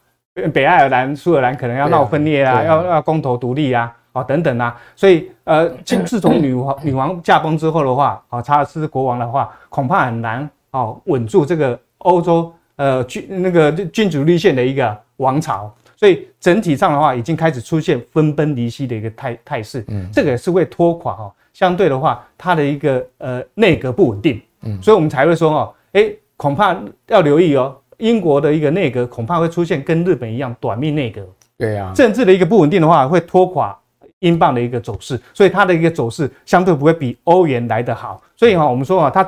[0.53, 3.95] 北爱尔兰、苏格兰可能要闹分裂啊，要要公投独立啊。
[4.13, 26.75] 啊，等等啊，所以呃，自自从女王女王驾崩之后的话，啊，查尔斯国王的话，恐怕很难哦稳住这个欧洲呃君那个君主立宪的一个王朝，所以整体上的话，已经开始出现分崩离析的一个态态势，嗯，这个也是会拖垮哈，相对的话，它的一个呃内阁不稳定，嗯，所以我们才会说哦，诶，恐怕
[27.07, 31.21] 要留意哦，英国的一个内阁恐怕会出现跟日本一样短命内阁，
[31.57, 33.77] 对呀，政治的一个不稳定的话，会拖垮。
[34.21, 38.21] 英镑的一个走势，所以它的一个走势相对不会比欧元来得好。
[38.35, 39.27] 所以哈，我们说啊，它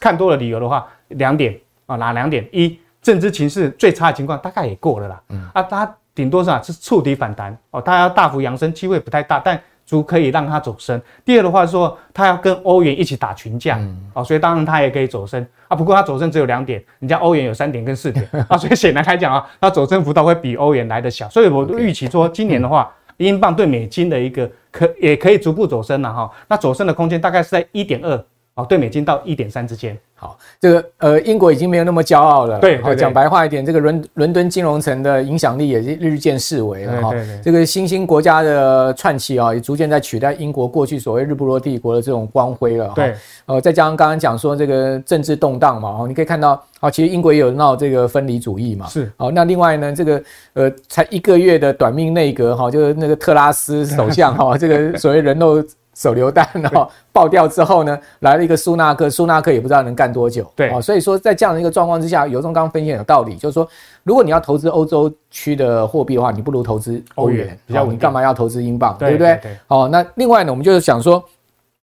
[0.00, 2.44] 看多了理由的话，两点啊，哪两点？
[2.50, 5.22] 一，政治情势最差的情况大概也过了啦。
[5.28, 11.00] 嗯啊，它顶多是啊是触底反弹哦，它要大幅扬升机会不太大，但足可以让它走升。
[11.24, 13.80] 第二的话说，它要跟欧元一起打群架
[14.14, 15.76] 哦，所以当然它也可以走升啊。
[15.76, 21.28] 不过它走升只有两点，人家欧元有三点跟四点 啊，所以显然来讲啊，它走升幅度会比欧元来的小。
[21.28, 22.92] 所以我预期说今年的话。
[23.18, 29.96] 英镑对美金的一个可也可以逐步走升了哈，那走升的空间大概是在一点二哦，兑美金到一点三之间。
[30.14, 32.60] 好，这个呃，英国已经没有那么骄傲了。
[32.60, 37.10] 对，好，讲白话一点，这个伦伦敦金融城的影响力也是日渐式微了哈。
[37.10, 42.92] 对对对，这个新兴国家的串起啊，也逐渐在取代英国过去所谓日不落帝国的这种光辉了。
[42.94, 43.14] 对，
[43.46, 48.86] 呃，再加上刚刚讲说这个政治动荡嘛，哦，你可以看到，啊，其实英国也有闹这个分离主义嘛。
[48.86, 49.10] 是。
[49.16, 55.64] 好，那另外呢，这个呃，才一个月的短命内阁哈，就是那个特拉斯首相哈， 这个所谓人肉。
[55.94, 60.50] 手榴弹哦爆掉之后呢，来了一个苏纳克，苏纳克也不知道能干多久。
[60.56, 63.68] 对啊，所以说在这样的一个状况之下，尤忠刚分析有道理，就是说，
[64.02, 67.96] 如果你要投资欧洲区的货币的话，你不如投资欧元，比较稳定。
[67.96, 68.96] 你干嘛要投资英镑？
[68.98, 69.38] 对不对？
[69.66, 71.22] 好，那另外呢，我们就是想说。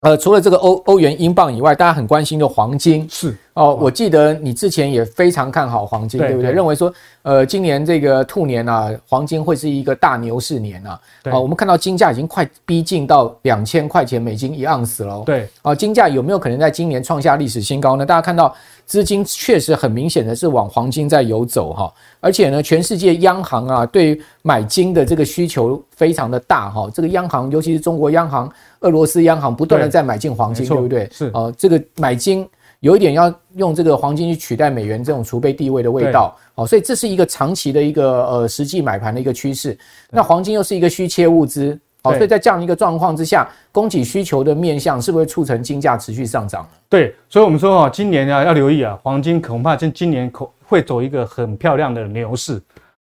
[0.00, 3.76] 呃，除了这个欧欧元、英镑以外，大家很关心的黄金是哦。
[3.80, 6.52] 我记得你之前也非常看好黄金，对，对不对？
[6.52, 11.00] 认为说，呃，今年这个兔年啊，黄金会是一个大牛市年啊。
[11.20, 11.32] 对。
[11.32, 15.20] 哦，我们看到金价已经快逼近到两千块钱美金一盎司了。
[15.26, 15.48] 对。
[15.62, 18.06] 哦，金价有没有可能在今年创下历史新高呢？
[18.06, 18.54] 大家看到
[18.88, 26.90] 资金确实很明显的是往黄金在游走哈，而且呢，全世界央行啊，对买金的这个需求非常的大哈。
[26.94, 28.50] 这个央行，尤其是中国央行。
[28.80, 31.08] 俄罗斯央行不断的在买进黄金，对，对不对？
[31.12, 32.48] 是呃，这个买金
[32.80, 39.76] 有一点要用这个黄金去取代美元这种储备地位的味道，哦，所以这是一个长期的一个呃实际买盘的一个趋势。
[40.10, 41.78] 那黄金又是一个需切物资，
[42.10, 46.68] 哦，所以在这样一个状况之下，供给需求的面向是不是促成金价持续上涨？
[46.88, 52.60] 对，所以我们说啊，今年啊要留意啊，黄金恐怕今今年可会走一个很漂亮的牛市。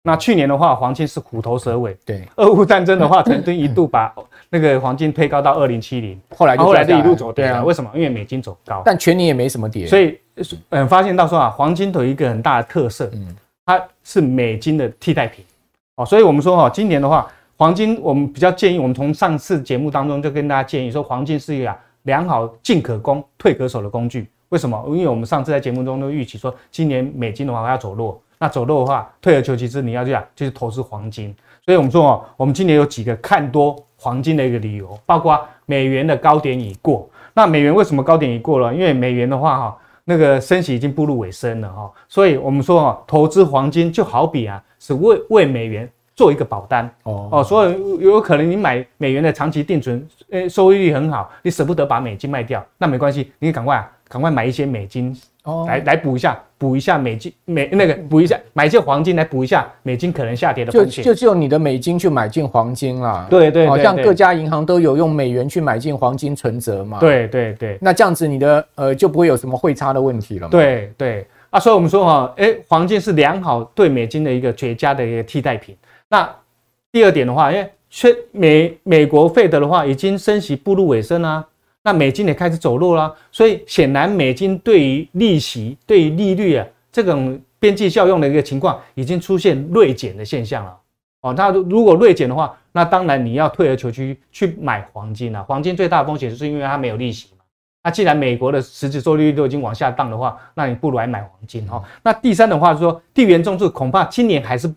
[0.06, 1.96] 那去年的话，黄金是虎头蛇尾。
[2.04, 4.14] 对，俄乌战争的话，曾经一度把
[4.50, 7.64] 那个黄金推高到二零七零，后来后来就一路走跌了。
[7.64, 7.90] 为什么？
[7.94, 9.86] 因为美金走高，但全年也没什么跌。
[9.86, 10.18] 所以，
[10.68, 15.42] 嗯，发现到说啊，黄金有一个很大的特色，嗯，它是美金的替代品。
[15.96, 24.28] 哦，所以我们说哈，今年的话，黄金我们比较建议，我们从上次节目当中就跟大家建议说，黄金是一个良好进可攻、退可守的工具。
[24.48, 24.82] 为什么？
[24.88, 28.20] 因为我们上次在节目中都预期说，今年美金的话要走弱。
[28.38, 31.34] 那走弱的话，退而求其次，你要这样，就是投资黄金。
[31.64, 37.08] 所以我们说哦，我们今年有几个看多黄金的一个理由，包括美元的高点已过。
[37.32, 38.74] 那美元为什么高点已过了？
[38.74, 41.90] 因为美元的话哈，那个升息已经步入尾声了哈。
[42.08, 47.44] 所以我们说哦，投资黄金就好比啊，是为为美元做一个保单哦哦。
[47.44, 55.16] 所以有可能你买美元的长期定存，诶，收益率很好，你舍不得把美金卖掉，那没关系，你赶快啊，赶快买一些美金。
[55.44, 61.04] 哦，来来补一下，补一下美金美那个补一下，买一些黄金来补一下美金可能下跌的风险。
[61.04, 63.26] 就就用你的美金去买进黄金啦。
[63.28, 66.98] 对对，好像各家银行都有用美元去买进黄金存折嘛。
[66.98, 70.50] 对对对，那这样子你的呃就不会有什么汇差的问题了嘛。
[70.50, 75.76] 对对啊，所以我们说哈，哎，黄金是良好对美金的一个绝佳的一个替代品。
[76.14, 76.32] 那
[76.92, 77.68] 第二点的话，因为
[78.30, 81.44] 美美国费德的话已经升息步入尾声啦。
[81.82, 90.78] 那美金也开始走弱啦，所以显然美金对于利息、对于利率啊这种边际效用的一个情况，已经出现锐减的现象了。
[91.22, 95.42] 哦，那如果锐减的话，那当然你要退而求其去买黄金了。
[95.42, 97.44] 黄金最大的风险就是因为它没有利息嘛。
[97.82, 101.82] 那既然美国的实质收益率都已经往下降的话，那你不如来买黄金哈。
[102.04, 104.72] 那第三的话是说，地缘政治恐怕今年还是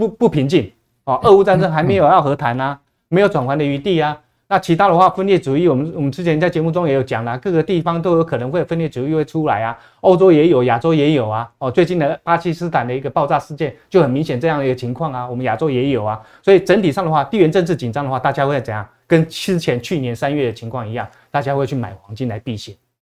[0.00, 0.72] 不不平静
[1.04, 1.20] 哦。
[1.22, 4.18] 俄乌战争还没有要和谈啊，没有转圜的余地啊。
[4.48, 11.48] 那其他的话，分裂主义，我们我们之前在节目中也有讲了，各个地方都有可能会分裂主义会出来啊，欧洲也有，亚洲也有啊。
[11.58, 16.20] 哦，最近的巴基斯坦的一个爆炸事件就很明显这样的一个情况啊，我们亚洲也有啊。
[16.42, 18.84] 所以整体上的话，地缘政治紧张的话，大家会怎样？
[19.06, 22.74] 跟之前去年三月的情况一样，大家会去买黄金来避险。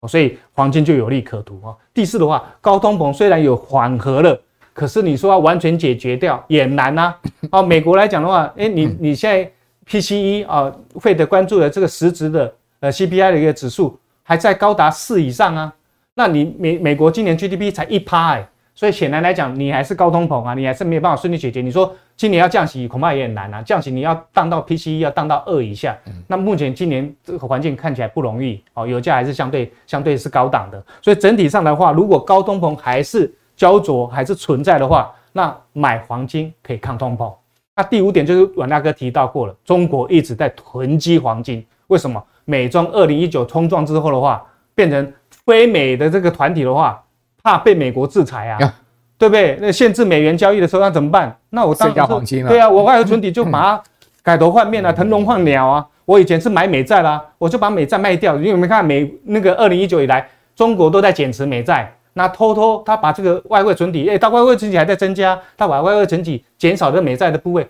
[0.07, 1.73] 所以黄金就有利可图啊。
[1.93, 4.39] 第四的话，高通膨虽然有缓和了，
[4.73, 7.15] 可是你说要完全解决掉也难啊。
[7.51, 9.51] 哦，美国来讲的话，诶，你你现在。
[9.85, 15.73] PCE 啊，费德关注的这个实质的呃 CPI 的一个指数还在高达四以上啊，
[16.13, 21.59] 那你美美国今年 GDP 才一趴哎，所以显然来讲你还是高通膨啊，你还是没有办法顺利解决。
[21.59, 33.29] 你说今年要降息恐怕也很难啊，降息你要降到 PCE 要降到二以下，那目前今年这个环境看起来不容易哦，油价还是相对相对是高档的，所以整体上的话，如果高通膨还是
[33.63, 37.31] 焦灼还是存在的话，那买黄金可以抗通膨。
[37.77, 41.65] 那第五点就是阮大哥提到过了，中国一直在囤积黄金。
[41.87, 42.21] 为什么？
[42.43, 44.43] 美中二零一九冲撞之后的话，
[44.75, 45.13] 变成
[45.45, 47.01] 非美的这个团体的话，
[47.41, 48.73] 怕被美国制裁啊，啊
[49.17, 49.57] 对不对？
[49.61, 51.33] 那限制美元交易的时候，那怎么办？
[51.49, 52.49] 那我当黄金了。
[52.49, 53.83] 对啊，我外汇存底就把它
[54.21, 55.87] 改头换面啊，腾笼换鸟啊。
[56.03, 58.35] 我以前是买美债啦，我就把美债卖掉。
[58.35, 61.89] 因为我们看美那个二零一九以来，中国都在减持美债。
[62.13, 67.67] 那偷偷他把这个外汇存底，哎，他外汇存底还在增加，他把外汇存底减少的美债的部位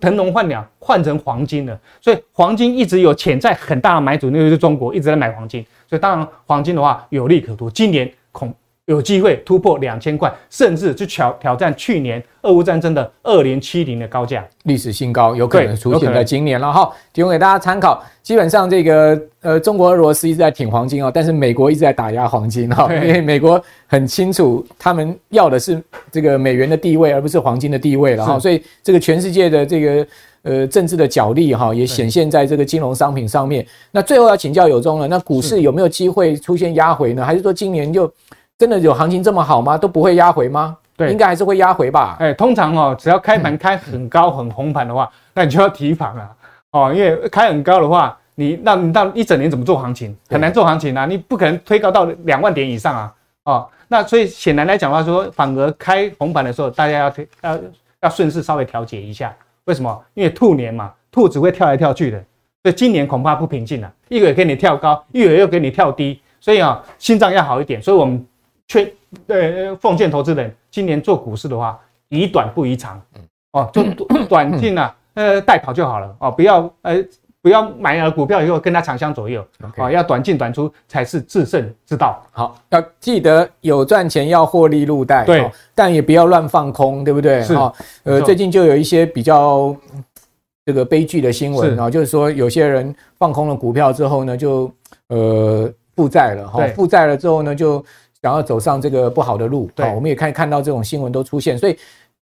[0.00, 8.52] 腾笼换鸟换成黄金了，所以黄金一直有潜在很大的买主，那就是中国一直在买黄金，所以当然黄金的话有利可图，今年恐。
[8.86, 16.92] 有机会突破两千块，甚至去挑挑战去年俄乌战争的二零七零的高价，历史新高，有可能出现在今年了哈。
[17.12, 18.02] 提供给大家参考。
[18.24, 25.80] 基本上这个呃，中国、俄罗斯一直在挺黄金哦，但是美国一直在打压黄金哈，因为美国很清楚他们要的是
[26.10, 28.38] 这个美元的地位，而不是黄金的地位了哈。
[28.38, 30.06] 所以这个全世界的这个
[30.42, 33.64] 呃政治的角力哈，也显现在这个金融商品上面。
[33.92, 37.24] 那最后要请教有中了，那股市有没有机会出现压回呢？
[37.24, 38.12] 还是说今年就？
[38.62, 39.76] 真的有行情这么好吗？
[39.76, 40.76] 都不会压回吗？
[40.96, 42.16] 对，应该还是会压回吧。
[42.20, 46.30] 哎，通常哦，只要开盘开很高很红盘的话， 那你就要提防了
[46.70, 50.16] 哦，因为开很高的话，你那你到一整年怎么做行情？
[50.30, 53.12] 很难做行情啊，你不可能推高到两万点以上啊。
[53.46, 57.58] 哦，那所以显然来讲的话，说反而开红盘的时候，大家要推要
[58.02, 59.34] 要顺势稍微调节一下。
[59.64, 60.04] 为什么？
[60.14, 62.24] 因为兔年嘛，兔子会跳来跳去的，
[62.62, 63.92] 所以今年恐怕不平静了。
[64.08, 67.82] 一会儿给你跳高，一会儿又给你跳低，所以啊，心脏要好一点。
[67.82, 68.24] 所以我们。
[68.68, 68.90] 劝
[69.26, 73.00] 对奉劝投资人，今年做股市的话，宜短不宜长，
[73.52, 73.84] 哦，做
[74.28, 76.96] 短进啊，呃，带跑就好了哦，不要呃，
[77.42, 79.44] 不要买了股票以后跟它长相左右，
[79.76, 82.24] 哦，要短进短出才是制胜之道。
[82.30, 87.42] 好，要记得有赚钱要获利入袋，对，但也不要乱放空，对不对？
[87.42, 87.54] 是，
[88.04, 89.76] 呃，最近就有一些比较
[90.64, 94.72] 这个悲剧的新闻啊，就是说有些人放空了股票之后呢，就
[95.08, 97.84] 呃负债了，哈，负债了之后呢就。
[98.22, 101.76] 想要走上这个不好的路，对，我们也看看到这种新闻都出现，所以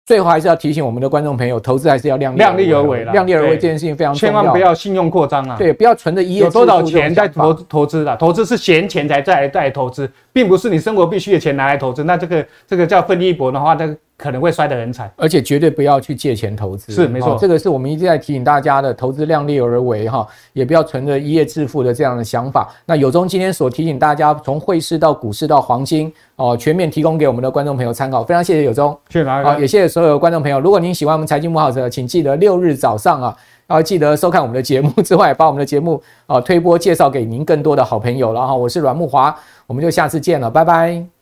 [0.06, 13.96] 最后还是要提醒我们的观众朋友，投资还是要量量力而为了，量力而为这件事情非常重要，千万不要信用扩张啊，对，不要存着一夜有多少钱在投投资的，投资是闲钱才在在投资，并不是你生活必须的钱拿来投资，那这个这个叫奋力一搏的话，那个。
[14.24, 16.90] 可能会摔得很惨，而且绝对不要去借钱投资。
[16.94, 22.74] 是没错，这个是我们一直在提醒大家的，投资量力而为哈，也不要存着一夜致富的这样的想法。
[22.86, 28.24] 那有忠今天所提醒大家，从汇市到股市到黄金哦，全面提供给我们的观众朋友参考。
[28.24, 30.58] 非常谢谢有忠，谢谢大家，好，也谢谢所有观众朋友。
[30.58, 38.32] 如果您喜欢我们财经慕 House，请记得六日早上啊，要记得收看我们的节目之外，把我们的节目啊推播介绍给您更多的好朋友。
[38.32, 41.13] 然后我是阮木华，我们就下次见了，拜拜。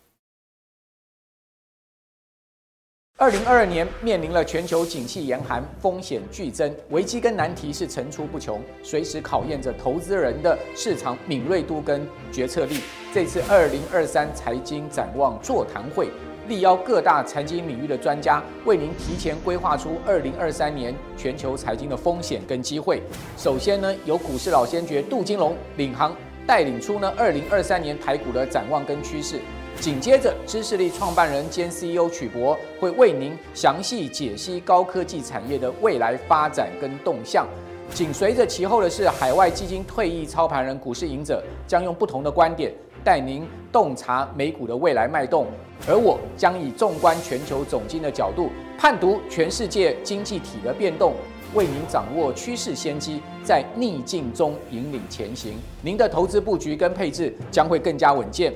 [3.22, 12.80] 二零二二年面临了全球景气严寒，风险剧增，危机跟难题是层出不穷，随时考验着投资人的市场敏锐度跟决策力。
[13.14, 16.08] 这次二零二三财经展望座谈会，
[16.48, 23.00] 力邀各大财经领域的专家，为您提前规划出二零二三年全球财经的风险跟机会。
[23.36, 26.12] 首先呢，由股市老先觉杜金龙领航，
[26.44, 29.38] 带领出呢二零二三年台股的展望跟趋势。
[29.82, 37.48] 紧接着，知识力创办人兼 CEO 曲博会为您详细解析高科技产业的未来发展跟动向。
[37.92, 42.72] 紧随着其后的是海外基金退役操盘人股市赢者，将用不同的观点
[43.02, 45.48] 带您洞察美股的未来脉动。
[45.88, 51.12] 而我将以纵观全球总经的角度，判读全世界经济体的变动，
[51.54, 55.54] 为您掌握趋势先机，在逆境中引领前行。
[55.80, 58.54] 您的投资布局跟配置将会更加稳健。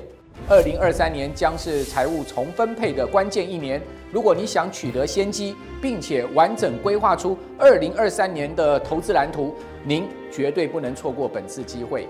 [0.49, 3.83] 二零二三年将是财务重分配的关键一年。
[4.13, 12.07] 如果你想取得先机，并且完整规划出二零二三年的投资蓝图，您绝对不能错过本次机会。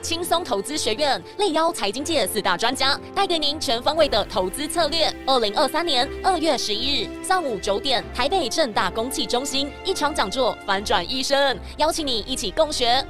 [0.00, 5.12] 轻松投资学院力邀财经界四大专家，带给您全方位的投资策略。
[5.26, 13.04] 二零二三年二月十一日上午九点，台北正大公器中心一场讲座，反转一生，邀请你一起共学。